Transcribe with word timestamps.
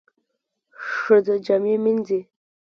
ښځه 0.91 1.35
جامې 1.45 1.75
مینځي. 1.83 2.19